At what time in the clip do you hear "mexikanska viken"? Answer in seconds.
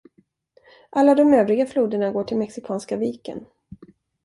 2.37-3.45